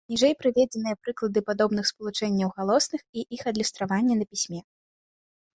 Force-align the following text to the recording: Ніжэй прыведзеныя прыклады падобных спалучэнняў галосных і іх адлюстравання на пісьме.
Ніжэй 0.11 0.31
прыведзеныя 0.41 0.95
прыклады 1.07 1.43
падобных 1.49 1.85
спалучэнняў 1.91 2.49
галосных 2.57 3.01
і 3.21 3.27
іх 3.39 3.47
адлюстравання 3.53 4.15
на 4.23 4.31
пісьме. 4.33 4.59